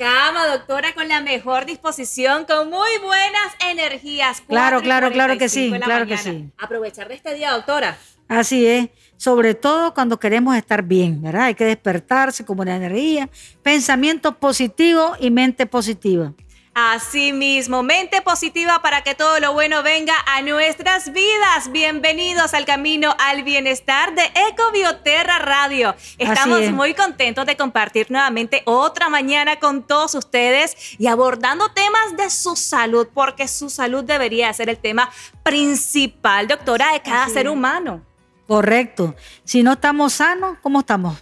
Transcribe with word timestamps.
cama, 0.00 0.46
doctora, 0.46 0.94
con 0.94 1.08
la 1.08 1.20
mejor 1.20 1.66
disposición, 1.66 2.46
con 2.46 2.70
muy 2.70 2.88
buenas 3.02 3.52
energías. 3.68 4.40
Claro, 4.48 4.80
claro, 4.80 5.12
claro 5.12 5.36
que 5.36 5.50
sí, 5.50 5.70
claro 5.84 6.06
que 6.06 6.16
sí. 6.16 6.50
Aprovechar 6.56 7.08
de 7.08 7.14
este 7.16 7.34
día, 7.34 7.52
doctora. 7.52 7.98
Así 8.26 8.66
es, 8.66 8.88
sobre 9.18 9.54
todo 9.54 9.92
cuando 9.92 10.18
queremos 10.18 10.56
estar 10.56 10.82
bien, 10.82 11.20
¿verdad? 11.20 11.42
Hay 11.42 11.54
que 11.54 11.66
despertarse 11.66 12.46
con 12.46 12.56
buena 12.56 12.76
energía, 12.76 13.28
pensamiento 13.62 14.38
positivo 14.38 15.12
y 15.20 15.30
mente 15.30 15.66
positiva. 15.66 16.32
Así 16.72 17.32
mismo, 17.32 17.82
mente 17.82 18.22
positiva 18.22 18.80
para 18.80 19.02
que 19.02 19.16
todo 19.16 19.40
lo 19.40 19.52
bueno 19.52 19.82
venga 19.82 20.14
a 20.26 20.40
nuestras 20.40 21.12
vidas. 21.12 21.72
Bienvenidos 21.72 22.54
al 22.54 22.64
camino 22.64 23.12
al 23.18 23.42
bienestar 23.42 24.14
de 24.14 24.22
Ecobioterra 24.48 25.40
Radio. 25.40 25.96
Estamos 26.16 26.70
muy 26.70 26.94
contentos 26.94 27.44
de 27.44 27.56
compartir 27.56 28.08
nuevamente 28.08 28.62
otra 28.66 29.08
mañana 29.08 29.58
con 29.58 29.84
todos 29.84 30.14
ustedes 30.14 30.94
y 30.96 31.08
abordando 31.08 31.72
temas 31.72 32.16
de 32.16 32.30
su 32.30 32.54
salud, 32.54 33.08
porque 33.12 33.48
su 33.48 33.68
salud 33.68 34.04
debería 34.04 34.52
ser 34.52 34.68
el 34.68 34.78
tema 34.78 35.10
principal, 35.42 36.46
doctora, 36.46 36.92
de 36.92 37.02
cada 37.02 37.28
ser 37.30 37.48
humano. 37.48 38.00
Correcto. 38.46 39.16
Si 39.42 39.64
no 39.64 39.72
estamos 39.72 40.12
sanos, 40.12 40.56
¿cómo 40.62 40.78
estamos? 40.80 41.16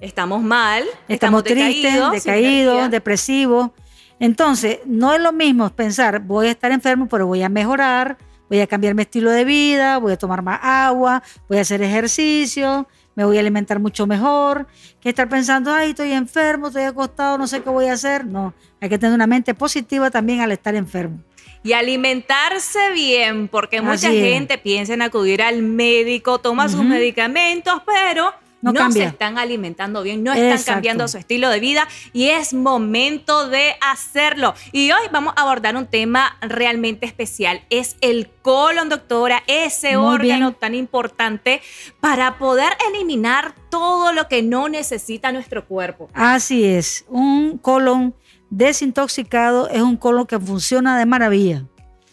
Estamos 0.00 0.42
mal, 0.42 0.86
estamos, 1.08 1.44
tristes, 1.44 2.10
decaídos, 2.10 2.90
depresivos 2.90 3.70
entonces, 4.20 4.78
no 4.86 5.12
es 5.12 5.20
lo 5.20 5.32
mismo 5.32 5.68
pensar, 5.70 6.20
voy 6.20 6.48
a 6.48 6.50
estar 6.52 6.72
enfermo, 6.72 7.08
pero 7.08 7.26
voy 7.26 7.42
a 7.42 7.48
mejorar, 7.48 8.16
voy 8.48 8.60
a 8.60 8.66
cambiar 8.66 8.94
mi 8.94 9.02
estilo 9.02 9.30
de 9.30 9.44
vida, 9.44 9.98
voy 9.98 10.12
a 10.12 10.16
tomar 10.16 10.42
más 10.42 10.60
agua, 10.62 11.22
voy 11.48 11.58
a 11.58 11.62
hacer 11.62 11.82
ejercicio, 11.82 12.86
me 13.14 13.24
voy 13.24 13.36
a 13.36 13.40
alimentar 13.40 13.78
mucho 13.78 14.06
mejor, 14.06 14.66
que 15.00 15.08
estar 15.08 15.28
pensando, 15.28 15.72
ay, 15.72 15.90
estoy 15.90 16.12
enfermo, 16.12 16.68
estoy 16.68 16.82
acostado, 16.84 17.38
no 17.38 17.46
sé 17.46 17.62
qué 17.62 17.70
voy 17.70 17.86
a 17.86 17.92
hacer. 17.92 18.24
No, 18.26 18.54
hay 18.80 18.88
que 18.88 18.98
tener 18.98 19.14
una 19.14 19.26
mente 19.26 19.54
positiva 19.54 20.10
también 20.10 20.40
al 20.40 20.52
estar 20.52 20.74
enfermo. 20.74 21.18
Y 21.62 21.72
alimentarse 21.72 22.92
bien, 22.92 23.48
porque 23.48 23.80
mucha 23.80 24.10
gente 24.10 24.58
piensa 24.58 24.92
en 24.92 25.00
acudir 25.00 25.40
al 25.40 25.62
médico, 25.62 26.38
toma 26.38 26.68
sus 26.68 26.84
medicamentos, 26.84 27.80
pero 27.86 28.34
no, 28.72 28.92
se 28.92 29.04
están 29.04 29.38
alimentando 29.38 30.02
bien, 30.02 30.22
no 30.22 30.32
están 30.32 30.74
cambiando 30.74 31.08
su 31.08 31.18
estilo 31.18 31.48
de 31.50 31.60
vida 31.60 31.86
y 32.12 32.28
es 32.28 32.54
momento 32.54 33.48
de 33.48 33.74
hacerlo. 33.80 34.54
Y 34.72 34.90
hoy 34.92 35.02
vamos 35.12 35.34
a 35.36 35.42
abordar 35.42 35.76
un 35.76 35.86
tema 35.86 36.36
realmente 36.40 37.06
especial. 37.06 37.62
Es 37.70 37.96
el 38.00 38.30
colon, 38.42 38.88
doctora, 38.88 39.42
ese 39.46 39.96
órgano 39.96 40.52
tan 40.52 40.74
importante 40.74 41.60
para 42.00 42.38
poder 42.38 42.72
eliminar 42.92 43.54
todo 43.70 44.12
lo 44.12 44.28
que 44.28 44.42
no 44.42 44.68
necesita 44.68 45.32
nuestro 45.32 45.66
cuerpo. 45.66 46.08
Así 46.14 46.64
es, 46.64 47.04
un 47.08 47.58
colon 47.58 48.14
desintoxicado 48.50 49.68
es 49.68 49.82
un 49.82 49.96
colon 49.96 50.26
que 50.26 50.38
funciona 50.38 50.98
de 50.98 51.06
maravilla. 51.06 51.64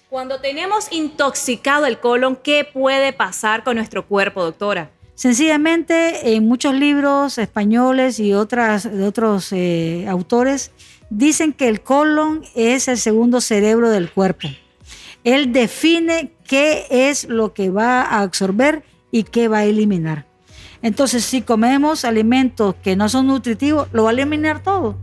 Cuando 0.09 0.41
tenemos 0.41 0.91
intoxicado 0.91 1.85
el 1.85 1.99
colon, 1.99 2.35
¿qué 2.35 2.65
puede 2.65 3.13
pasar 3.13 3.63
con 3.63 3.77
nuestro 3.77 4.05
cuerpo, 4.07 4.43
doctora? 4.43 4.91
Sencillamente, 5.21 6.33
en 6.35 6.47
muchos 6.47 6.73
libros 6.73 7.37
españoles 7.37 8.19
y 8.19 8.29
de 8.29 8.37
otros 8.37 9.51
eh, 9.51 10.07
autores 10.09 10.71
dicen 11.11 11.53
que 11.53 11.67
el 11.67 11.81
colon 11.81 12.41
es 12.55 12.87
el 12.87 12.97
segundo 12.97 13.39
cerebro 13.39 13.91
del 13.91 14.09
cuerpo. 14.09 14.47
Él 15.23 15.53
define 15.53 16.33
qué 16.47 16.87
es 16.89 17.29
lo 17.29 17.53
que 17.53 17.69
va 17.69 18.01
a 18.01 18.21
absorber 18.21 18.83
y 19.11 19.21
qué 19.21 19.47
va 19.47 19.59
a 19.59 19.65
eliminar. 19.65 20.25
Entonces, 20.81 21.23
si 21.23 21.43
comemos 21.43 22.03
alimentos 22.03 22.73
que 22.81 22.95
no 22.95 23.07
son 23.07 23.27
nutritivos, 23.27 23.89
lo 23.93 24.05
va 24.05 24.09
a 24.09 24.13
eliminar 24.13 24.63
todo. 24.63 24.95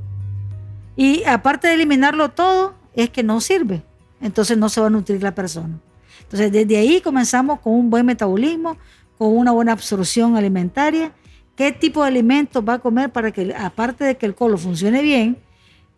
Y 0.96 1.22
aparte 1.26 1.68
de 1.68 1.74
eliminarlo 1.74 2.30
todo, 2.30 2.74
es 2.92 3.08
que 3.10 3.22
no 3.22 3.40
sirve. 3.40 3.84
Entonces 4.20 4.58
no 4.58 4.68
se 4.68 4.80
va 4.80 4.88
a 4.88 4.90
nutrir 4.90 5.22
la 5.22 5.36
persona. 5.36 5.78
Entonces, 6.22 6.50
desde 6.50 6.76
ahí 6.76 7.00
comenzamos 7.00 7.60
con 7.60 7.72
un 7.72 7.88
buen 7.88 8.04
metabolismo, 8.04 8.76
con 9.18 9.36
una 9.36 9.50
buena 9.50 9.72
absorción 9.72 10.36
alimentaria, 10.36 11.12
qué 11.56 11.72
tipo 11.72 12.02
de 12.02 12.08
alimentos 12.08 12.64
va 12.66 12.74
a 12.74 12.78
comer 12.78 13.10
para 13.10 13.32
que, 13.32 13.52
aparte 13.52 14.04
de 14.04 14.16
que 14.16 14.26
el 14.26 14.34
colon 14.36 14.58
funcione 14.58 15.02
bien, 15.02 15.36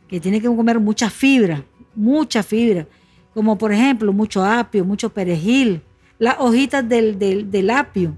que 0.09 0.19
tiene 0.19 0.41
que 0.41 0.49
comer 0.49 0.81
mucha 0.81 1.11
fibra, 1.11 1.63
mucha 1.95 2.43
fibra, 2.43 2.87
como 3.35 3.59
por 3.59 3.73
ejemplo 3.73 4.13
mucho 4.13 4.45
apio, 4.45 4.85
mucho 4.87 5.11
perejil, 5.11 5.83
las 6.19 6.37
hojitas 6.39 6.89
del, 6.89 7.19
del, 7.19 7.71
apio, 7.71 8.17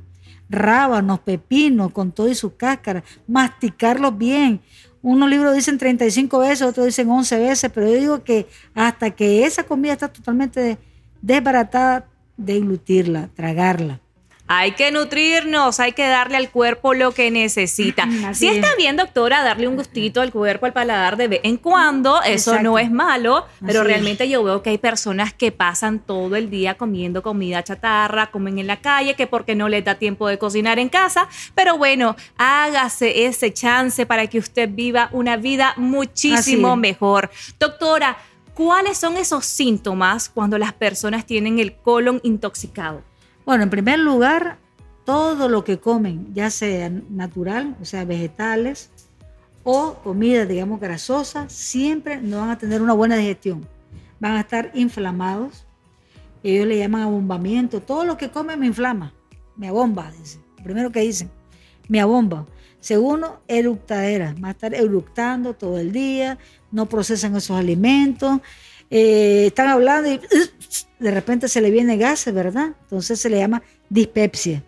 rábanos, 0.49 1.21
pepinos, 1.21 1.93
con 1.93 2.13
todo 2.13 2.29
y 2.29 2.34
su 2.34 2.57
cáscara, 2.57 3.03
masticarlos 3.27 4.17
bien. 4.17 4.61
Unos 5.03 5.29
libros 5.29 5.55
dicen 5.55 5.79
35 5.79 6.39
veces, 6.39 6.63
otros 6.63 6.87
dicen 6.87 7.11
11 7.11 7.39
veces, 7.41 7.71
pero 7.75 7.89
yo 7.89 7.95
digo 7.95 8.25
que 8.25 8.47
hasta 8.75 9.11
que 9.11 9.45
esa 9.45 9.65
comida 9.65 9.93
está 9.93 10.09
totalmente 10.09 10.79
desbaratada, 11.21 12.07
deglutirla, 12.37 13.29
tragarla. 13.34 14.01
Hay 14.48 14.72
que 14.72 14.91
nutrirnos, 14.91 15.80
hay 15.80 15.92
que 15.92 16.06
darle 16.06 16.36
al 16.36 16.50
cuerpo 16.50 16.94
lo 16.94 17.12
que 17.12 17.30
necesita. 17.30 18.06
si 18.34 18.48
está 18.48 18.75
bien, 18.76 18.97
doctora, 18.97 19.42
darle 19.42 19.69
un 19.69 19.76
gustito 19.76 20.20
al 20.20 20.30
cuerpo, 20.30 20.66
al 20.66 20.72
paladar 20.72 21.16
de 21.16 21.28
vez 21.28 21.41
en 21.44 21.56
cuando, 21.56 22.20
eso 22.22 22.60
no 22.60 22.78
es 22.78 22.91
malo, 22.91 23.47
pero 23.64 23.84
realmente 23.84 24.28
yo 24.28 24.42
veo 24.42 24.62
que 24.62 24.70
hay 24.70 24.78
personas 24.78 25.32
que 25.32 25.53
pasan 25.53 26.00
todo 26.00 26.36
el 26.36 26.50
día 26.50 26.75
comiendo 26.75 27.22
comida 27.22 27.62
chatarra, 27.62 28.30
comen 28.30 28.58
en 28.58 28.66
la 28.66 28.80
calle, 28.80 29.14
que 29.14 29.26
porque 29.26 29.54
no 29.54 29.69
les 29.69 29.84
da 29.84 29.94
tiempo 29.94 30.28
de 30.28 30.38
cocinar 30.38 30.78
en 30.78 30.88
casa, 30.88 31.28
pero 31.54 31.78
bueno, 31.78 32.16
hágase 32.36 33.26
ese 33.26 33.53
chance 33.53 34.04
para 34.06 34.26
que 34.26 34.38
usted 34.38 34.69
viva 34.70 35.09
una 35.12 35.36
vida 35.36 35.72
muchísimo 35.76 36.76
mejor. 36.76 37.30
Doctora, 37.59 38.19
¿cuáles 38.54 38.98
son 38.98 39.16
esos 39.16 39.47
síntomas 39.47 40.28
cuando 40.28 40.59
las 40.59 40.72
personas 40.72 41.24
tienen 41.24 41.59
el 41.59 41.74
colon 41.74 42.20
intoxicado? 42.22 43.12
Bueno, 43.44 43.64
en 43.64 43.70
primer 43.70 43.98
lugar, 43.98 44.58
todo 45.04 45.48
lo 45.48 45.64
que 45.64 45.78
comen, 45.78 46.32
ya 46.32 46.50
sea 46.50 46.91
natural, 47.10 47.76
o 47.80 47.84
sea, 47.84 48.04
vegetales, 48.04 48.91
o 49.64 49.94
comida, 50.03 50.44
digamos, 50.44 50.80
grasosa, 50.80 51.48
siempre 51.48 52.20
no 52.20 52.38
van 52.38 52.50
a 52.50 52.58
tener 52.58 52.82
una 52.82 52.92
buena 52.92 53.16
digestión. 53.16 53.66
Van 54.20 54.32
a 54.32 54.41
estar 54.41 54.70
inflamados. 54.75 55.66
Ellos 56.42 56.66
le 56.66 56.78
llaman 56.78 57.03
abombamiento. 57.03 57.80
Todo 57.80 58.04
lo 58.04 58.16
que 58.16 58.30
comen 58.30 58.58
me 58.58 58.66
inflama, 58.66 59.12
me 59.56 59.69
abomba, 59.69 60.10
dice. 60.12 60.41
Primero 60.62 60.91
que 60.91 61.00
dicen, 61.00 61.30
me 61.88 62.00
abomba. 62.00 62.47
Segundo, 62.80 63.42
eructadera. 63.47 64.34
Va 64.42 64.48
a 64.48 64.53
estar 64.53 64.74
eructando 64.74 65.54
todo 65.54 65.78
el 65.78 65.92
día, 65.92 66.38
no 66.72 66.86
procesan 66.86 67.36
esos 67.36 67.56
alimentos. 67.56 68.41
Eh, 68.94 69.47
están 69.47 69.69
hablando 69.69 70.12
y 70.12 70.20
de 70.98 71.10
repente 71.10 71.48
se 71.48 71.62
le 71.62 71.70
viene 71.70 71.97
gases, 71.97 72.34
¿verdad? 72.34 72.75
Entonces 72.82 73.19
se 73.19 73.30
le 73.30 73.38
llama 73.38 73.62
dispepsia. 73.88 74.62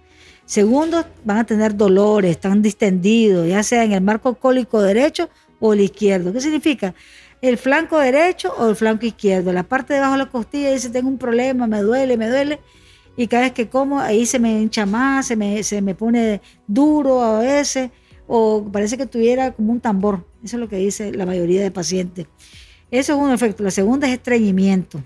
Segundo, 0.47 1.05
van 1.25 1.37
a 1.37 1.45
tener 1.45 1.77
dolores, 1.77 2.31
están 2.31 2.63
distendidos, 2.63 3.47
ya 3.47 3.63
sea 3.63 3.85
en 3.85 3.93
el 3.93 4.01
marco 4.01 4.35
cólico 4.37 4.81
derecho 4.81 5.29
o 5.61 5.75
el 5.75 5.81
izquierdo. 5.81 6.33
¿Qué 6.33 6.41
significa? 6.41 6.95
El 7.43 7.59
flanco 7.59 7.99
derecho 7.99 8.55
o 8.57 8.71
el 8.71 8.77
flanco 8.77 9.05
izquierdo. 9.05 9.53
La 9.53 9.63
parte 9.63 9.93
debajo 9.93 10.13
de 10.13 10.19
la 10.21 10.31
costilla 10.31 10.73
dice, 10.73 10.89
tengo 10.89 11.11
un 11.11 11.19
problema, 11.19 11.67
me 11.67 11.83
duele, 11.83 12.17
me 12.17 12.31
duele. 12.31 12.61
Y 13.19 13.27
cada 13.27 13.43
vez 13.43 13.53
que 13.53 13.69
como, 13.69 14.01
ahí 14.01 14.25
se 14.25 14.39
me 14.39 14.59
hincha 14.59 14.87
más, 14.87 15.27
se 15.27 15.37
me, 15.37 15.63
se 15.63 15.83
me 15.83 15.95
pone 15.95 16.41
duro 16.67 17.21
a 17.23 17.41
veces, 17.41 17.91
o 18.27 18.67
parece 18.73 18.97
que 18.97 19.05
tuviera 19.05 19.53
como 19.53 19.71
un 19.71 19.81
tambor. 19.81 20.27
Eso 20.43 20.57
es 20.57 20.61
lo 20.61 20.69
que 20.71 20.77
dice 20.77 21.13
la 21.13 21.27
mayoría 21.27 21.63
de 21.63 21.71
pacientes. 21.71 22.27
Eso 22.95 23.15
es 23.15 23.19
un 23.19 23.33
efecto. 23.33 23.65
La 23.65 23.73
segunda 23.73 24.07
es 24.07 24.13
estreñimiento. 24.13 25.03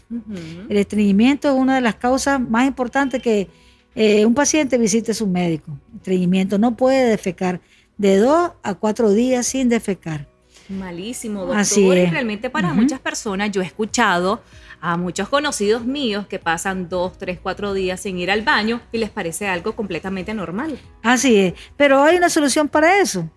El 0.69 0.76
estreñimiento 0.76 1.49
es 1.49 1.55
una 1.55 1.76
de 1.76 1.81
las 1.81 1.94
causas 1.94 2.38
más 2.38 2.67
importantes 2.67 3.23
que 3.23 3.49
eh, 3.94 4.26
un 4.26 4.35
paciente 4.35 4.76
visite 4.76 5.12
a 5.12 5.14
su 5.14 5.26
médico. 5.26 5.73
Estreñimiento 5.96 6.58
no 6.58 6.76
puede 6.76 7.08
defecar 7.08 7.62
de 7.96 8.19
dos 8.19 8.52
a 8.62 8.75
cuatro 8.75 9.12
días 9.12 9.46
sin 9.46 9.70
defecar. 9.70 10.29
Malísimo, 10.69 11.40
doctor. 11.40 11.56
Así 11.56 11.90
es. 11.90 12.11
Realmente 12.11 12.50
para 12.50 12.75
muchas 12.75 13.00
personas, 13.00 13.50
yo 13.52 13.62
he 13.62 13.64
escuchado 13.64 14.43
a 14.82 14.99
muchos 14.99 15.31
conocidos 15.31 15.87
míos 15.87 16.26
que 16.26 16.38
pasan 16.38 16.90
dos, 16.90 17.17
tres, 17.17 17.38
cuatro 17.43 17.73
días 17.73 18.00
sin 18.00 18.19
ir 18.19 18.31
al 18.31 18.43
baño 18.43 18.82
y 18.93 18.99
les 18.99 19.08
parece 19.08 19.49
algo 19.49 19.75
completamente 19.75 20.35
normal. 20.35 20.79
Así 21.02 21.37
es, 21.37 21.55
pero 21.79 22.02
hay 22.02 22.19
una 22.19 22.29
solución 22.29 22.69
para 22.69 23.00
eso. 23.00 23.31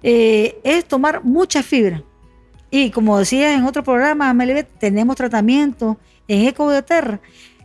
Eh, 0.00 0.60
es 0.62 0.84
tomar 0.84 1.24
mucha 1.24 1.64
fibra 1.64 2.04
Y 2.70 2.90
como 2.90 3.18
decías 3.18 3.56
en 3.56 3.64
otro 3.64 3.82
programa, 3.82 4.32
Melibet, 4.32 4.68
tenemos 4.78 5.16
tratamiento 5.16 5.98
en 6.28 6.46
Ecobioterra 6.46 7.20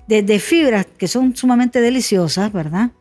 desde 0.07 0.39
fibras 0.39 0.85
que 0.97 1.07
son 1.07 1.35
sumamente 1.35 1.81
deliciosas, 1.81 2.51
¿verdad? 2.51 2.91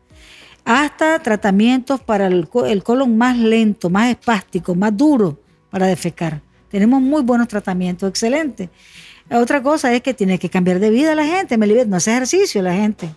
Hasta 0.63 1.19
tratamientos 1.19 2.01
para 2.01 2.27
el, 2.27 2.47
el 2.67 2.83
colon 2.83 3.17
más 3.17 3.37
lento, 3.37 3.89
más 3.89 4.09
espástico, 4.09 4.73
más 4.75 4.95
duro 4.95 5.39
para 5.69 5.87
defecar. 5.87 6.41
Tenemos 6.69 7.01
muy 7.01 7.21
buenos 7.21 7.47
tratamientos, 7.47 8.09
excelentes. 8.09 8.69
Otra 9.29 9.61
cosa 9.61 9.93
es 9.93 10.01
que 10.01 10.13
tiene 10.13 10.37
que 10.37 10.49
cambiar 10.49 10.79
de 10.79 10.89
vida 10.89 11.15
la 11.15 11.25
gente, 11.25 11.57
Melibet, 11.57 11.87
no 11.87 11.97
hace 11.97 12.11
ejercicio 12.11 12.61
la 12.61 12.73
gente. 12.73 13.09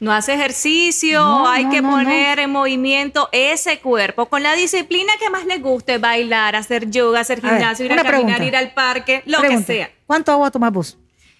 No 0.00 0.12
hace 0.12 0.34
ejercicio, 0.34 1.46
hay 1.48 1.68
que 1.70 1.82
poner 1.82 2.38
en 2.38 2.50
movimiento 2.50 3.28
ese 3.32 3.80
cuerpo 3.80 4.26
con 4.26 4.44
la 4.44 4.54
disciplina 4.54 5.12
que 5.18 5.28
más 5.28 5.44
le 5.44 5.58
guste, 5.58 5.98
bailar, 5.98 6.54
hacer 6.54 6.88
yoga, 6.88 7.20
hacer 7.20 7.40
gimnasio, 7.40 7.84
ir 7.84 7.92
a 7.92 8.04
caminar, 8.04 8.42
ir 8.42 8.54
al 8.54 8.72
parque, 8.72 9.22
lo 9.26 9.40
que 9.42 9.58
sea. 9.58 9.90
¿Cuánto 10.06 10.30
agua 10.30 10.52
tomas 10.52 10.72
vos? 10.72 10.98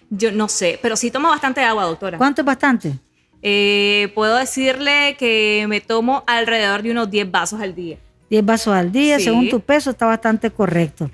Yo 0.09 0.31
no 0.33 0.49
sé, 0.49 0.77
pero 0.81 0.97
sí 0.97 1.09
tomo 1.09 1.29
bastante 1.29 1.61
agua, 1.61 1.85
doctora. 1.85 2.17
¿Cuánto 2.17 2.41
es 2.41 2.45
bastante? 2.45 2.93
Eh, 3.41 4.11
puedo 4.13 4.35
decirle 4.35 5.15
que 5.17 5.65
me 5.69 5.79
tomo 5.79 6.25
alrededor 6.27 6.81
de 6.81 6.91
unos 6.91 7.09
10 7.09 7.31
vasos 7.31 7.61
al 7.61 7.73
día. 7.73 7.97
10 8.29 8.45
vasos 8.45 8.73
al 8.73 8.91
día, 8.91 9.19
según 9.19 9.49
tu 9.49 9.61
peso, 9.61 9.91
está 9.91 10.05
bastante 10.05 10.51
correcto. 10.51 11.09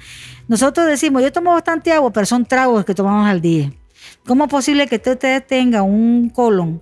Nosotros 0.47 0.87
decimos, 0.87 1.21
yo 1.21 1.31
tomo 1.31 1.53
bastante 1.53 1.91
agua, 1.91 2.11
pero 2.11 2.25
son 2.25 2.43
tragos 2.43 2.83
que 2.85 2.95
tomamos 2.95 3.27
al 3.27 3.39
día. 3.39 3.71
¿Cómo 4.25 4.45
es 4.45 4.49
posible 4.49 4.87
que 4.87 4.95
usted 4.95 5.43
tenga 5.45 5.83
un 5.83 6.29
colon 6.29 6.81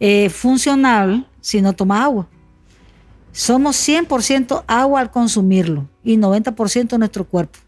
eh, 0.00 0.28
funcional 0.30 1.26
si 1.40 1.62
no 1.62 1.72
toma 1.72 2.02
agua. 2.02 2.28
Somos 3.32 3.76
100% 3.76 4.64
agua 4.66 5.00
al 5.00 5.10
consumirlo 5.10 5.86
y 6.02 6.16
90% 6.16 6.98
nuestro 6.98 7.24
cuerpo. 7.24 7.58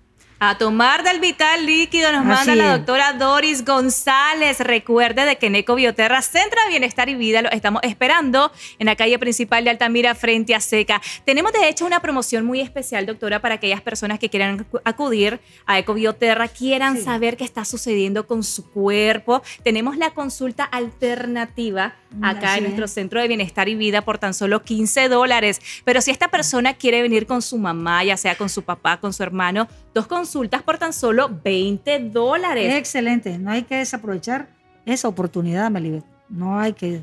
A 0.41 0.57
tomar 0.57 1.03
del 1.03 1.19
vital 1.19 1.67
líquido 1.67 2.13
nos 2.13 2.25
manda 2.25 2.55
la 2.55 2.77
doctora 2.77 3.13
Doris 3.13 3.65
González. 3.65 4.61
Recuerde 4.61 5.25
de 5.25 5.37
que 5.37 5.47
en 5.47 5.57
Eco 5.57 5.75
Bioterra, 5.75 6.23
Centro 6.23 6.61
de 6.63 6.71
Bienestar 6.71 7.09
y 7.09 7.17
Vida, 7.17 7.43
lo 7.43 7.51
estamos 7.51 7.83
esperando 7.83 8.53
en 8.79 8.87
la 8.87 8.95
calle 8.95 9.19
principal 9.19 9.65
de 9.65 9.71
Altamira, 9.71 10.15
frente 10.15 10.55
a 10.55 10.61
Seca. 10.61 11.03
Tenemos 11.25 11.53
de 11.53 11.69
hecho 11.69 11.85
una 11.87 12.01
promoción 12.01 12.47
muy 12.47 12.61
especial, 12.61 13.05
doctora, 13.05 13.41
para 13.41 13.57
aquellas 13.57 13.81
personas 13.81 14.21
que 14.21 14.31
quieran 14.31 14.65
acudir 14.85 15.41
a 15.67 15.81
Eco 15.81 15.95
Bioterra, 15.95 16.47
quieran 16.47 17.03
saber 17.03 17.37
qué 17.37 17.43
está 17.43 17.65
sucediendo 17.65 18.29
con 18.29 18.45
su 18.45 18.71
cuerpo. 18.71 19.43
Tenemos 19.65 19.97
la 19.97 20.11
consulta 20.11 20.63
alternativa 20.63 21.97
acá 22.23 22.57
en 22.57 22.65
nuestro 22.65 22.89
Centro 22.89 23.21
de 23.21 23.29
Bienestar 23.29 23.69
y 23.69 23.75
Vida 23.75 24.03
por 24.03 24.19
tan 24.19 24.35
solo 24.35 24.63
15 24.63 25.09
dólares. 25.09 25.61
Pero 25.85 26.01
si 26.01 26.11
esta 26.11 26.29
persona 26.29 26.75
quiere 26.75 27.03
venir 27.03 27.27
con 27.27 27.43
su 27.43 27.59
mamá, 27.59 28.05
ya 28.05 28.17
sea 28.17 28.37
con 28.37 28.49
su 28.49 28.63
papá, 28.63 28.99
con 28.99 29.13
su 29.13 29.23
hermano, 29.23 29.69
dos 29.95 30.07
consultas 30.07 30.63
por 30.63 30.79
tan 30.79 30.93
solo 30.93 31.31
20 31.45 32.11
dólares. 32.11 32.75
Excelente, 32.75 33.39
no 33.39 33.51
hay 33.51 33.63
que 33.63 33.77
desaprovechar 33.77 34.49
esa 34.85 35.09
oportunidad, 35.09 35.71
Melibet. 35.71 36.05
No 36.29 36.59
hay 36.59 36.73
que... 36.73 37.03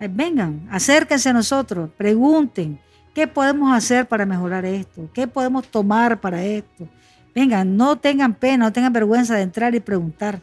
Eh, 0.00 0.08
vengan, 0.10 0.66
acérquense 0.70 1.28
a 1.28 1.32
nosotros, 1.32 1.90
pregunten, 1.96 2.80
¿qué 3.14 3.26
podemos 3.26 3.72
hacer 3.76 4.06
para 4.06 4.24
mejorar 4.24 4.64
esto? 4.64 5.10
¿Qué 5.12 5.26
podemos 5.26 5.66
tomar 5.66 6.20
para 6.20 6.42
esto? 6.42 6.88
Vengan, 7.34 7.76
no 7.76 7.96
tengan 7.96 8.34
pena, 8.34 8.64
no 8.64 8.72
tengan 8.72 8.92
vergüenza 8.92 9.34
de 9.34 9.42
entrar 9.42 9.74
y 9.74 9.80
preguntar. 9.80 10.40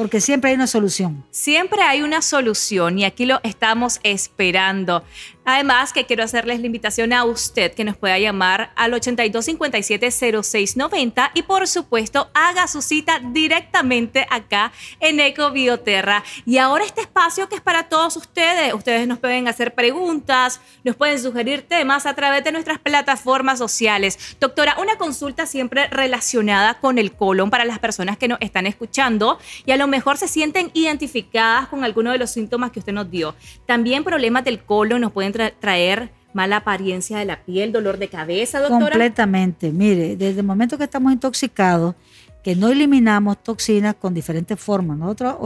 Porque 0.00 0.22
siempre 0.22 0.48
hay 0.48 0.56
una 0.56 0.66
solución. 0.66 1.22
Siempre 1.30 1.82
hay 1.82 2.00
una 2.00 2.22
solución 2.22 2.98
y 2.98 3.04
aquí 3.04 3.26
lo 3.26 3.38
estamos 3.42 4.00
esperando. 4.02 5.04
Además, 5.52 5.92
que 5.92 6.06
quiero 6.06 6.22
hacerles 6.22 6.60
la 6.60 6.66
invitación 6.66 7.12
a 7.12 7.24
usted 7.24 7.74
que 7.74 7.82
nos 7.82 7.96
pueda 7.96 8.16
llamar 8.20 8.70
al 8.76 8.92
8257-0690 8.92 11.32
y 11.34 11.42
por 11.42 11.66
supuesto 11.66 12.30
haga 12.34 12.68
su 12.68 12.82
cita 12.82 13.18
directamente 13.18 14.28
acá 14.30 14.70
en 15.00 15.18
Eco 15.18 15.50
Bioterra. 15.50 16.22
Y 16.46 16.58
ahora 16.58 16.84
este 16.84 17.00
espacio 17.00 17.48
que 17.48 17.56
es 17.56 17.60
para 17.60 17.88
todos 17.88 18.16
ustedes. 18.16 18.72
Ustedes 18.74 19.08
nos 19.08 19.18
pueden 19.18 19.48
hacer 19.48 19.74
preguntas, 19.74 20.60
nos 20.84 20.94
pueden 20.94 21.20
sugerir 21.20 21.62
temas 21.62 22.06
a 22.06 22.14
través 22.14 22.44
de 22.44 22.52
nuestras 22.52 22.78
plataformas 22.78 23.58
sociales. 23.58 24.36
Doctora, 24.38 24.76
una 24.80 24.98
consulta 24.98 25.46
siempre 25.46 25.88
relacionada 25.88 26.74
con 26.74 26.96
el 26.96 27.10
colon 27.10 27.50
para 27.50 27.64
las 27.64 27.80
personas 27.80 28.18
que 28.18 28.28
nos 28.28 28.38
están 28.40 28.68
escuchando 28.68 29.40
y 29.66 29.72
a 29.72 29.76
lo 29.76 29.88
mejor 29.88 30.16
se 30.16 30.28
sienten 30.28 30.70
identificadas 30.74 31.66
con 31.66 31.82
alguno 31.82 32.12
de 32.12 32.18
los 32.18 32.30
síntomas 32.30 32.70
que 32.70 32.78
usted 32.78 32.92
nos 32.92 33.10
dio. 33.10 33.34
También 33.66 34.04
problemas 34.04 34.44
del 34.44 34.62
colon 34.62 35.00
nos 35.00 35.10
pueden 35.10 35.39
traer 35.58 36.10
mala 36.32 36.58
apariencia 36.58 37.18
de 37.18 37.24
la 37.24 37.42
piel, 37.42 37.72
dolor 37.72 37.98
de 37.98 38.08
cabeza, 38.08 38.60
doctora? 38.60 38.90
Completamente. 38.90 39.72
Mire, 39.72 40.16
desde 40.16 40.40
el 40.40 40.46
momento 40.46 40.78
que 40.78 40.84
estamos 40.84 41.12
intoxicados, 41.12 41.94
que 42.42 42.56
no 42.56 42.68
eliminamos 42.68 43.42
toxinas 43.42 43.94
con 43.94 44.14
diferentes 44.14 44.58
formas. 44.58 44.98
Nosotros 44.98 45.36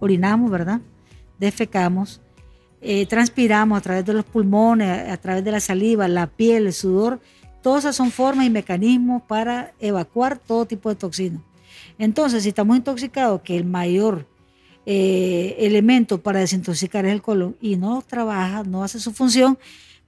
orinamos, 0.00 0.50
¿verdad? 0.50 0.80
Defecamos, 1.38 2.20
eh, 2.80 3.06
transpiramos 3.06 3.78
a 3.78 3.80
través 3.80 4.04
de 4.04 4.12
los 4.12 4.24
pulmones, 4.24 5.10
a 5.10 5.16
través 5.16 5.44
de 5.44 5.52
la 5.52 5.60
saliva, 5.60 6.08
la 6.08 6.26
piel, 6.26 6.66
el 6.66 6.72
sudor. 6.72 7.20
Todas 7.62 7.84
esas 7.84 7.96
son 7.96 8.10
formas 8.10 8.46
y 8.46 8.50
mecanismos 8.50 9.22
para 9.22 9.72
evacuar 9.78 10.38
todo 10.38 10.66
tipo 10.66 10.88
de 10.88 10.96
toxinas. 10.96 11.42
Entonces, 11.98 12.42
si 12.42 12.50
estamos 12.50 12.76
intoxicados, 12.76 13.42
que 13.42 13.56
el 13.56 13.64
mayor 13.64 14.26
eh, 14.90 15.54
elemento 15.58 16.22
para 16.22 16.40
desintoxicar 16.40 17.04
es 17.04 17.12
el 17.12 17.20
colon 17.20 17.54
y 17.60 17.76
no 17.76 18.00
trabaja, 18.00 18.62
no 18.64 18.82
hace 18.82 18.98
su 18.98 19.12
función, 19.12 19.58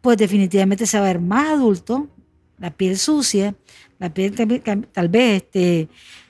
pues 0.01 0.17
definitivamente 0.17 0.87
se 0.87 0.99
va 0.99 1.05
a 1.05 1.09
ver 1.09 1.21
más 1.21 1.51
adulto, 1.51 2.09
la 2.59 2.71
piel 2.71 2.97
sucia, 2.97 3.55
la 3.99 4.09
piel 4.15 4.35
tal 4.91 5.09
vez 5.11 5.43
este, 5.43 5.89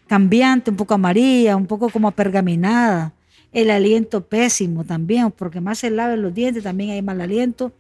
cambiante, 0.09 0.73
un 0.73 0.77
poco 0.77 0.95
amarilla, 0.95 1.55
un 1.55 1.69
poco 1.69 1.91
como 1.91 2.11
pergaminada, 2.11 3.15
el 3.53 3.71
aliento 3.71 4.27
pésimo 4.27 4.83
también, 4.83 5.31
porque 5.31 5.61
más 5.61 5.79
se 5.79 5.89
laven 5.89 6.21
los 6.21 6.35
dientes 6.35 6.65
también 6.65 6.91
hay 6.91 7.03
mal 7.03 7.21
aliento. 7.21 7.73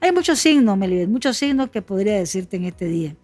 Hay 0.00 0.10
muchos 0.10 0.40
signos, 0.40 0.76
Melibet, 0.76 1.08
muchos 1.08 1.36
signos 1.36 1.70
que 1.70 1.82
podría 1.82 2.14
decirte 2.14 2.56
en 2.56 2.64
este 2.64 2.86
día. 2.86 3.14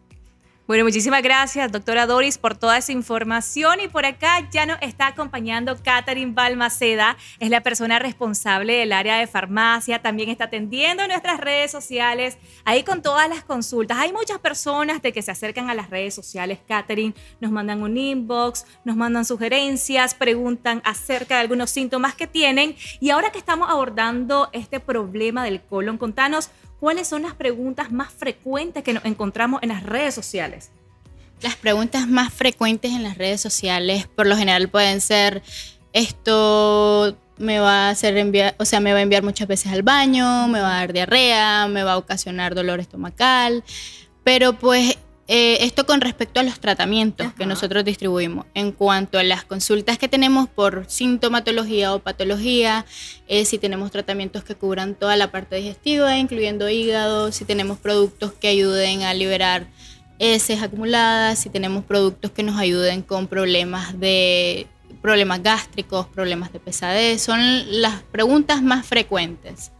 Bueno, 0.72 0.84
muchísimas 0.86 1.22
gracias, 1.22 1.70
doctora 1.70 2.06
Doris, 2.06 2.38
por 2.38 2.56
toda 2.56 2.78
esa 2.78 2.92
información. 2.92 3.78
Y 3.80 3.88
por 3.88 4.06
acá 4.06 4.48
ya 4.50 4.64
nos 4.64 4.78
está 4.80 5.08
acompañando 5.08 5.76
Catherine 5.82 6.32
Balmaceda, 6.32 7.18
es 7.40 7.50
la 7.50 7.60
persona 7.60 7.98
responsable 7.98 8.76
del 8.76 8.94
área 8.94 9.18
de 9.18 9.26
farmacia, 9.26 10.00
también 10.00 10.30
está 10.30 10.44
atendiendo 10.44 11.02
en 11.02 11.10
nuestras 11.10 11.38
redes 11.40 11.70
sociales, 11.70 12.38
ahí 12.64 12.84
con 12.84 13.02
todas 13.02 13.28
las 13.28 13.44
consultas. 13.44 13.98
Hay 13.98 14.14
muchas 14.14 14.38
personas 14.38 15.02
de 15.02 15.12
que 15.12 15.20
se 15.20 15.30
acercan 15.30 15.68
a 15.68 15.74
las 15.74 15.90
redes 15.90 16.14
sociales, 16.14 16.58
Catherine, 16.66 17.12
nos 17.38 17.52
mandan 17.52 17.82
un 17.82 17.98
inbox, 17.98 18.64
nos 18.86 18.96
mandan 18.96 19.26
sugerencias, 19.26 20.14
preguntan 20.14 20.80
acerca 20.86 21.34
de 21.34 21.42
algunos 21.42 21.68
síntomas 21.68 22.14
que 22.14 22.26
tienen. 22.26 22.76
Y 22.98 23.10
ahora 23.10 23.30
que 23.30 23.36
estamos 23.36 23.68
abordando 23.68 24.48
este 24.54 24.80
problema 24.80 25.44
del 25.44 25.60
colon, 25.60 25.98
contanos 25.98 26.48
¿cuáles 26.82 27.06
son 27.06 27.22
las 27.22 27.34
preguntas 27.34 27.92
más 27.92 28.12
frecuentes 28.12 28.82
que 28.82 28.92
nos 28.92 29.04
encontramos 29.04 29.62
en 29.62 29.68
las 29.68 29.84
redes 29.84 30.16
sociales? 30.16 30.72
Las 31.40 31.54
preguntas 31.54 32.08
más 32.08 32.34
frecuentes 32.34 32.90
en 32.90 33.04
las 33.04 33.16
redes 33.16 33.40
sociales 33.40 34.08
por 34.08 34.26
lo 34.26 34.36
general 34.36 34.68
pueden 34.68 35.00
ser 35.00 35.44
esto 35.92 37.16
me 37.38 37.60
va 37.60 37.86
a 37.86 37.90
hacer 37.90 38.16
enviar, 38.16 38.56
o 38.58 38.64
sea, 38.64 38.80
me 38.80 38.92
va 38.92 38.98
a 38.98 39.02
enviar 39.02 39.22
muchas 39.22 39.46
veces 39.46 39.70
al 39.70 39.84
baño, 39.84 40.48
me 40.48 40.60
va 40.60 40.74
a 40.74 40.80
dar 40.80 40.92
diarrea, 40.92 41.68
me 41.68 41.84
va 41.84 41.92
a 41.92 41.98
ocasionar 41.98 42.56
dolor 42.56 42.80
estomacal, 42.80 43.62
pero 44.24 44.54
pues 44.54 44.98
eh, 45.34 45.64
esto 45.64 45.86
con 45.86 46.02
respecto 46.02 46.40
a 46.40 46.42
los 46.42 46.60
tratamientos 46.60 47.32
que 47.32 47.46
nosotros 47.46 47.86
distribuimos. 47.86 48.44
En 48.52 48.70
cuanto 48.70 49.18
a 49.18 49.22
las 49.22 49.44
consultas 49.44 49.96
que 49.96 50.06
tenemos 50.06 50.46
por 50.46 50.84
sintomatología 50.88 51.94
o 51.94 52.00
patología, 52.00 52.84
eh, 53.28 53.46
si 53.46 53.56
tenemos 53.56 53.90
tratamientos 53.90 54.44
que 54.44 54.56
cubran 54.56 54.94
toda 54.94 55.16
la 55.16 55.30
parte 55.30 55.56
digestiva, 55.56 56.18
incluyendo 56.18 56.68
hígado, 56.68 57.32
si 57.32 57.46
tenemos 57.46 57.78
productos 57.78 58.34
que 58.34 58.48
ayuden 58.48 59.04
a 59.04 59.14
liberar 59.14 59.68
heces 60.18 60.60
acumuladas, 60.60 61.38
si 61.38 61.48
tenemos 61.48 61.82
productos 61.86 62.30
que 62.32 62.42
nos 62.42 62.58
ayuden 62.58 63.00
con 63.00 63.26
problemas 63.26 63.98
de 63.98 64.66
problemas 65.00 65.42
gástricos, 65.42 66.08
problemas 66.08 66.52
de 66.52 66.60
pesadez, 66.60 67.22
son 67.22 67.40
las 67.80 68.02
preguntas 68.02 68.60
más 68.60 68.84
frecuentes. 68.84 69.72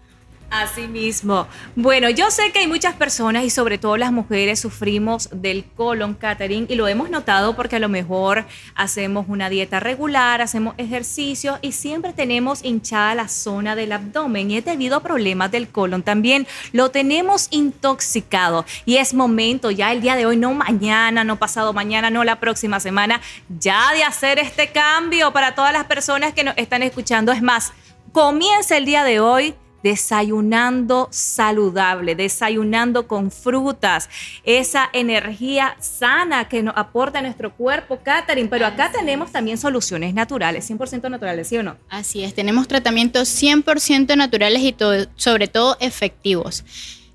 Así 0.52 0.87
mismo. 0.87 1.49
Bueno, 1.76 2.11
yo 2.11 2.30
sé 2.30 2.52
que 2.52 2.59
hay 2.59 2.66
muchas 2.66 2.94
personas 2.94 3.42
y 3.44 3.49
sobre 3.49 3.78
todo 3.78 3.97
las 3.97 4.12
mujeres 4.12 4.61
sufrimos 4.61 5.30
del 5.32 5.64
colon 5.64 6.12
catering 6.12 6.66
y 6.68 6.75
lo 6.75 6.88
hemos 6.88 7.09
notado 7.09 7.56
porque 7.56 7.76
a 7.76 7.78
lo 7.78 7.88
mejor 7.88 8.44
hacemos 8.75 9.25
una 9.30 9.49
dieta 9.49 9.80
regular, 9.80 10.42
hacemos 10.42 10.75
ejercicio 10.76 11.59
y 11.62 11.73
siempre 11.73 12.12
tenemos 12.12 12.62
hinchada 12.62 13.14
la 13.14 13.28
zona 13.28 13.75
del 13.76 13.92
abdomen 13.92 14.50
y 14.50 14.59
es 14.59 14.64
debido 14.66 14.97
a 14.99 15.02
problemas 15.02 15.50
del 15.50 15.68
colon 15.68 16.02
también. 16.02 16.47
Lo 16.73 16.90
tenemos 16.90 17.49
intoxicado 17.50 18.66
y 18.85 18.99
es 18.99 19.14
momento 19.14 19.71
ya 19.71 19.90
el 19.90 20.02
día 20.02 20.16
de 20.16 20.26
hoy, 20.26 20.37
no 20.37 20.52
mañana, 20.52 21.25
no 21.25 21.38
pasado 21.38 21.73
mañana, 21.73 22.11
no 22.11 22.25
la 22.25 22.40
próxima 22.40 22.78
semana, 22.78 23.23
ya 23.59 23.90
de 23.94 24.04
hacer 24.04 24.38
este 24.38 24.68
cambio 24.68 25.32
para 25.32 25.54
todas 25.54 25.73
las 25.73 25.87
personas 25.87 26.35
que 26.35 26.44
nos 26.44 26.59
están 26.59 26.82
escuchando. 26.82 27.32
Es 27.32 27.40
más, 27.40 27.73
comienza 28.12 28.76
el 28.76 28.85
día 28.85 29.02
de 29.02 29.18
hoy 29.18 29.54
desayunando 29.82 31.08
saludable, 31.10 32.14
desayunando 32.14 33.06
con 33.06 33.30
frutas, 33.30 34.08
esa 34.44 34.88
energía 34.92 35.76
sana 35.80 36.48
que 36.48 36.62
nos 36.62 36.76
aporta 36.76 37.22
nuestro 37.22 37.54
cuerpo, 37.54 38.00
Catherine. 38.02 38.48
Pero 38.48 38.66
acá 38.66 38.90
tenemos 38.92 39.32
también 39.32 39.58
soluciones 39.58 40.14
naturales, 40.14 40.70
100% 40.70 41.10
naturales, 41.10 41.48
¿sí 41.48 41.56
o 41.58 41.62
no? 41.62 41.76
Así 41.88 42.24
es, 42.24 42.34
tenemos 42.34 42.68
tratamientos 42.68 43.28
100% 43.28 44.16
naturales 44.16 44.62
y 44.62 44.74
sobre 45.16 45.48
todo 45.48 45.76
efectivos. 45.80 46.64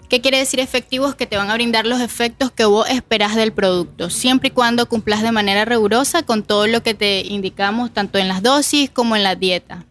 ¿Qué 0.09 0.21
quiere 0.21 0.38
decir 0.38 0.62
efectivos? 0.62 1.15
Que 1.15 1.27
te 1.27 1.36
van 1.36 1.50
a 1.50 1.53
brindar 1.53 1.86
los 1.86 2.00
efectos 2.00 2.50
que 2.50 2.63
vos 2.63 2.89
esperás 2.89 3.36
del 3.36 3.51
producto, 3.51 4.09
siempre 4.09 4.47
y 4.47 4.51
cuando 4.51 4.88
cumplas 4.88 5.21
de 5.21 5.33
manera 5.33 5.65
rigurosa 5.65 6.24
con 6.24 6.43
todo 6.43 6.65
lo 6.65 6.81
que 6.81 6.93
te 6.93 7.24
indicamos, 7.27 7.93
tanto 7.93 8.17
en 8.17 8.29
las 8.29 8.41
dosis 8.41 8.89
como 8.89 9.17
en 9.17 9.24
la 9.24 9.36
dieta. 9.36 9.86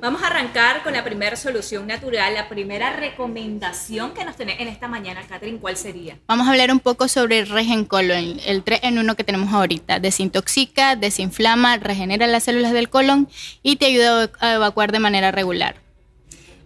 Vamos 0.00 0.22
a 0.22 0.26
arrancar 0.26 0.82
con 0.82 0.92
la 0.92 1.02
primera 1.02 1.34
solución 1.36 1.86
natural, 1.86 2.34
la 2.34 2.48
primera 2.48 2.94
recomendación 2.94 4.12
que 4.12 4.24
nos 4.24 4.36
tenés 4.36 4.60
en 4.60 4.68
esta 4.68 4.86
mañana, 4.86 5.22
Catherine, 5.26 5.58
¿cuál 5.58 5.76
sería? 5.76 6.18
Vamos 6.26 6.46
a 6.46 6.50
hablar 6.50 6.70
un 6.72 6.80
poco 6.80 7.08
sobre 7.08 7.38
el 7.38 7.48
Regen 7.48 7.84
Colon, 7.84 8.38
el 8.44 8.62
3 8.62 8.80
en 8.82 8.98
1 8.98 9.14
que 9.14 9.24
tenemos 9.24 9.52
ahorita. 9.52 10.00
Desintoxica, 10.00 10.96
desinflama, 10.96 11.78
regenera 11.78 12.26
las 12.26 12.44
células 12.44 12.72
del 12.72 12.90
colon 12.90 13.28
y 13.62 13.76
te 13.76 13.86
ayuda 13.86 14.30
a 14.40 14.54
evacuar 14.54 14.92
de 14.92 14.98
manera 14.98 15.30
regular. 15.32 15.83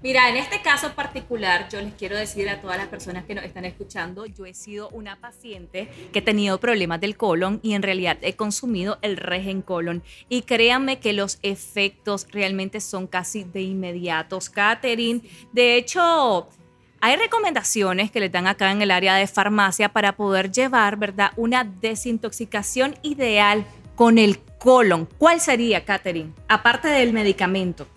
Mira, 0.01 0.29
en 0.29 0.37
este 0.37 0.63
caso 0.63 0.93
particular, 0.93 1.69
yo 1.69 1.81
les 1.81 1.93
quiero 1.95 2.17
decir 2.17 2.49
a 2.49 2.61
todas 2.61 2.79
las 2.79 2.87
personas 2.87 3.25
que 3.25 3.35
nos 3.35 3.45
están 3.45 3.65
escuchando, 3.65 4.27
yo 4.27 4.47
he 4.47 4.55
sido 4.55 4.89
una 4.91 5.17
paciente 5.17 5.89
que 6.13 6.21
he 6.21 6.23
tenido 6.23 6.61
problemas 6.61 7.01
del 7.01 7.17
colon 7.17 7.59
y 7.65 7.75
en 7.75 7.83
realidad 7.83 8.17
he 8.21 8.37
consumido 8.37 8.99
el 9.03 9.17
regen 9.17 9.61
colon. 9.61 10.05
Y 10.29 10.43
créanme 10.43 11.01
que 11.01 11.13
los 11.13 11.41
efectos 11.43 12.29
realmente 12.31 12.81
son 12.81 13.09
casi 13.09 13.43
de 13.43 13.63
inmediatos. 13.63 14.51
Catherine, 14.51 15.21
de 15.53 15.75
hecho, 15.75 16.49
hay 17.01 17.17
recomendaciones 17.17 18.13
que 18.13 18.21
le 18.21 18.29
dan 18.29 18.47
acá 18.47 18.71
en 18.71 18.83
el 18.83 18.93
área 18.93 19.17
de 19.17 19.27
farmacia 19.27 19.89
para 19.89 20.13
poder 20.15 20.53
llevar, 20.53 20.97
¿verdad? 20.97 21.33
Una 21.37 21.65
desintoxicación 21.65 22.95
ideal 23.03 23.67
con 23.97 24.19
el 24.19 24.39
colon. 24.61 25.09
¿Cuál 25.19 25.41
sería, 25.41 25.85
Catherine? 25.85 26.33
Aparte 26.47 26.87
del 26.87 27.13
medicamento. 27.13 27.89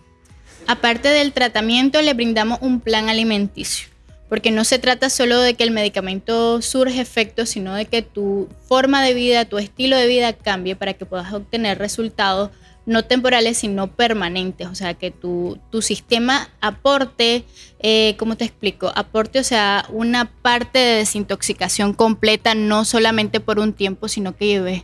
Aparte 0.72 1.10
del 1.10 1.34
tratamiento, 1.34 2.02
le 2.02 2.14
brindamos 2.14 2.60
un 2.62 2.80
plan 2.80 3.10
alimenticio, 3.10 3.90
porque 4.30 4.52
no 4.52 4.64
se 4.64 4.80
trata 4.80 5.10
solo 5.10 5.42
de 5.42 5.56
que 5.56 5.66
el 5.66 5.72
medicamento 5.72 6.62
surge 6.62 7.02
efecto, 7.02 7.46
sino 7.46 7.76
de 7.76 7.88
que 7.88 8.02
tu 8.02 8.48
forma 8.70 9.04
de 9.04 9.14
vida, 9.14 9.44
tu 9.44 9.58
estilo 9.58 9.98
de 9.98 10.08
vida 10.08 10.32
cambie 10.32 10.78
para 10.78 10.94
que 10.94 11.06
puedas 11.06 11.34
obtener 11.34 11.78
resultados 11.78 12.52
no 12.86 13.04
temporales, 13.04 13.58
sino 13.58 13.92
permanentes. 13.98 14.66
O 14.68 14.76
sea, 14.76 14.94
que 14.94 15.12
tu, 15.12 15.60
sistema 15.82 16.48
aporte, 16.62 17.44
eh, 17.82 18.16
¿cómo 18.18 18.38
te 18.38 18.46
explico? 18.46 18.94
Aporte, 18.96 19.40
o 19.40 19.44
sea, 19.44 19.86
una 19.90 20.32
parte 20.42 20.80
de 20.80 20.96
desintoxicación 21.00 21.94
completa, 21.94 22.56
no 22.56 22.86
solamente 22.86 23.42
por 23.42 23.60
un 23.60 23.74
tiempo, 23.74 24.08
sino 24.08 24.38
que 24.38 24.48
lleves 24.48 24.84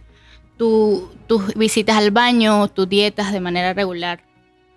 tus 0.57 1.55
visitas 1.55 1.95
al 1.95 2.11
baño, 2.11 2.67
tus 2.67 2.89
dietas 2.89 3.31
de 3.31 3.39
manera 3.39 3.73
regular 3.73 4.26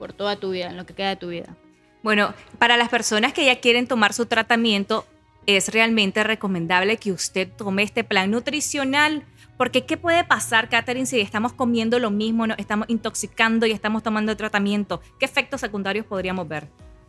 por 0.00 0.14
toda 0.14 0.36
tu 0.36 0.50
vida, 0.50 0.70
en 0.70 0.78
lo 0.78 0.86
que 0.86 0.94
queda 0.94 1.10
de 1.10 1.16
tu 1.16 1.28
vida. 1.28 1.54
Bueno, 2.02 2.32
para 2.58 2.78
las 2.78 2.88
personas 2.88 3.34
que 3.34 3.44
ya 3.44 3.60
quieren 3.60 3.86
tomar 3.86 4.14
su 4.14 4.24
tratamiento, 4.24 5.06
es 5.46 5.68
realmente 5.68 6.24
recomendable 6.24 6.96
que 6.96 7.12
usted 7.12 7.48
tome 7.56 7.82
este 7.82 8.02
plan 8.02 8.30
nutricional. 8.30 9.24
Porque 9.58 9.84
¿qué 9.84 9.98
puede 9.98 10.24
pasar, 10.24 10.70
Catherine, 10.70 11.04
si 11.04 11.20
estamos 11.20 11.52
comiendo 11.52 11.98
lo 11.98 12.10
mismo, 12.10 12.46
nos 12.46 12.58
estamos 12.58 12.88
intoxicando 12.88 13.66
y 13.66 13.72
estamos 13.72 14.02
tomando 14.02 14.34
tratamiento? 14.34 15.02
¿Qué 15.18 15.26
efectos 15.26 15.60
secundarios 15.60 16.06
podríamos 16.06 16.48
ver? 16.48 16.68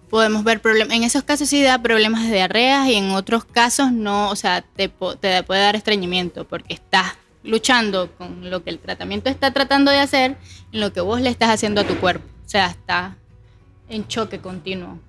Podemos 0.10 0.44
ver 0.44 0.62
problemas, 0.62 0.94
en 0.94 1.06
esos 1.06 1.24
casos 1.24 1.48
sí 1.48 1.64
da 1.64 1.82
problemas 1.82 2.24
de 2.24 2.34
diarrea 2.34 2.92
y 2.92 2.96
en 2.96 3.12
otros 3.12 3.46
casos 3.46 3.94
no, 3.94 4.30
o 4.30 4.36
sea, 4.36 4.62
te, 4.62 4.90
te 5.22 5.44
puede 5.44 5.62
dar 5.62 5.78
estreñimiento 5.78 6.46
porque 6.46 6.74
estás 6.74 7.14
luchando 7.44 8.12
con 8.18 8.50
lo 8.50 8.62
que 8.66 8.72
el 8.72 8.80
tratamiento 8.80 9.30
está 9.30 9.52
tratando 9.52 9.90
de 9.90 10.00
hacer 10.00 10.36
en 10.74 10.82
lo 10.82 10.92
que 10.92 11.00
vos 11.00 11.22
le 11.22 11.30
estás 11.30 11.50
haciendo 11.50 11.80
a 11.80 11.84
tu 11.86 11.96
cuerpo. 11.96 12.28
Sea, 12.52 12.66
está 12.66 13.16
en 13.88 14.06
choque 14.10 14.42
continuo 14.42 15.00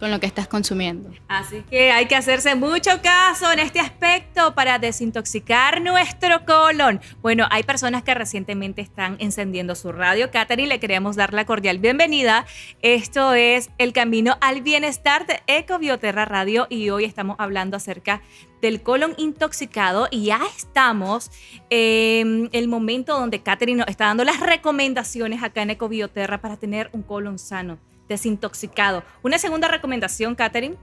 con 0.00 0.10
lo 0.10 0.18
que 0.18 0.26
estás 0.26 0.48
consumiendo. 0.48 1.10
Así 1.28 1.62
que 1.70 1.92
hay 1.92 2.06
que 2.06 2.16
hacerse 2.16 2.54
mucho 2.54 2.90
caso 3.02 3.52
en 3.52 3.58
este 3.58 3.80
aspecto 3.80 4.54
para 4.54 4.78
desintoxicar 4.78 5.82
nuestro 5.82 6.46
colon. 6.46 7.00
Bueno, 7.20 7.46
hay 7.50 7.62
personas 7.62 8.02
que 8.02 8.14
recientemente 8.14 8.80
están 8.80 9.16
encendiendo 9.20 9.74
su 9.74 9.92
radio. 9.92 10.30
Katherine, 10.30 10.68
le 10.68 10.80
queremos 10.80 11.16
dar 11.16 11.34
la 11.34 11.44
cordial 11.44 11.78
bienvenida. 11.78 12.46
Esto 12.80 13.34
es 13.34 13.70
El 13.76 13.92
Camino 13.92 14.38
al 14.40 14.62
Bienestar 14.62 15.26
de 15.26 15.42
Ecobioterra 15.46 16.24
Radio 16.24 16.66
y 16.70 16.88
hoy 16.88 17.04
estamos 17.04 17.36
hablando 17.38 17.76
acerca 17.76 18.22
del 18.62 18.82
colon 18.82 19.14
intoxicado 19.18 20.08
y 20.10 20.26
ya 20.26 20.40
estamos 20.56 21.30
en 21.68 22.48
el 22.52 22.68
momento 22.68 23.18
donde 23.18 23.42
Katherine 23.42 23.80
nos 23.80 23.88
está 23.88 24.06
dando 24.06 24.24
las 24.24 24.40
recomendaciones 24.40 25.42
acá 25.42 25.62
en 25.62 25.70
Ecobioterra 25.70 26.40
para 26.40 26.56
tener 26.56 26.88
un 26.92 27.02
colon 27.02 27.38
sano 27.38 27.78
desintoxicado. 28.10 29.02
Una 29.22 29.38
segunda 29.38 29.68
recomendación, 29.68 30.34
Katherine. 30.34 30.76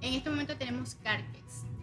En 0.00 0.14
este 0.14 0.30
momento 0.30 0.56
tenemos 0.56 0.96
Carkex. 1.04 1.40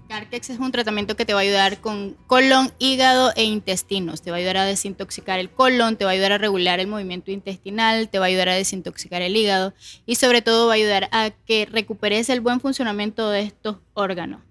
Carkex 0.10 0.50
es 0.50 0.60
un 0.60 0.72
tratamiento 0.72 1.16
que 1.16 1.26
te 1.26 1.34
va 1.34 1.40
a 1.40 1.44
ayudar 1.44 1.80
con 1.80 2.16
colon, 2.28 2.72
hígado 2.80 3.32
e 3.36 3.44
intestinos. 3.44 4.22
Te 4.22 4.32
va 4.32 4.38
a 4.38 4.40
ayudar 4.40 4.58
a 4.58 4.66
desintoxicar 4.66 5.40
el 5.40 5.50
colon, 5.50 5.98
te 5.98 6.06
va 6.06 6.12
a 6.12 6.14
ayudar 6.14 6.32
a 6.32 6.38
regular 6.38 6.80
el 6.80 6.88
movimiento 6.88 7.30
intestinal, 7.30 8.10
te 8.10 8.18
va 8.18 8.26
a 8.26 8.28
ayudar 8.30 8.50
a 8.50 8.56
desintoxicar 8.56 9.22
el 9.22 9.36
hígado 9.36 9.74
y 10.06 10.16
sobre 10.16 10.42
todo 10.42 10.68
va 10.68 10.74
a 10.74 10.76
ayudar 10.76 11.10
a 11.12 11.30
que 11.46 11.68
recuperes 11.70 12.30
el 12.30 12.42
buen 12.42 12.60
funcionamiento 12.60 13.30
de 13.30 13.42
estos 13.42 13.78
órganos. 13.94 14.42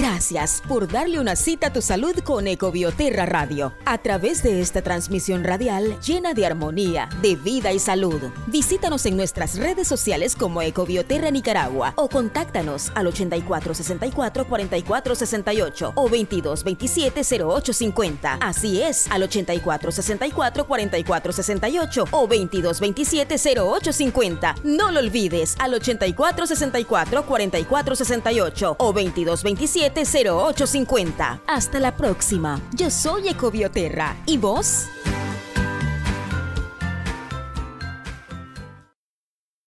Gracias 0.00 0.62
por 0.66 0.90
darle 0.90 1.20
una 1.20 1.36
cita 1.36 1.66
a 1.66 1.72
tu 1.74 1.82
salud 1.82 2.14
con 2.24 2.46
Ecobioterra 2.46 3.26
Radio. 3.26 3.74
A 3.84 3.98
través 3.98 4.42
de 4.42 4.62
esta 4.62 4.80
transmisión 4.80 5.44
radial 5.44 6.00
llena 6.00 6.32
de 6.32 6.46
armonía, 6.46 7.10
de 7.20 7.36
vida 7.36 7.70
y 7.74 7.78
salud. 7.78 8.18
Visítanos 8.46 9.04
en 9.04 9.18
nuestras 9.18 9.58
redes 9.58 9.86
sociales 9.86 10.36
como 10.36 10.62
Ecobioterra 10.62 11.30
Nicaragua 11.30 11.92
o 11.96 12.08
contáctanos 12.08 12.90
al 12.94 13.08
8464 13.08 14.46
4468 14.46 15.92
o 15.94 16.02
2227 16.08 17.20
0850. 17.44 18.38
Así 18.40 18.80
es, 18.80 19.06
al 19.10 19.24
8464 19.24 20.66
4468 20.66 22.04
o 22.10 22.20
2227 22.20 23.36
0850. 23.36 24.54
No 24.64 24.92
lo 24.92 25.00
olvides, 25.00 25.56
al 25.58 25.74
8464 25.74 27.26
4468 27.26 28.76
o 28.78 28.92
2227 28.94 29.89
0850. 29.94 31.42
Hasta 31.46 31.80
la 31.80 31.96
próxima. 31.96 32.60
Yo 32.74 32.90
soy 32.90 33.28
Ecobioterra. 33.28 34.16
¿Y 34.26 34.38
vos? 34.38 34.86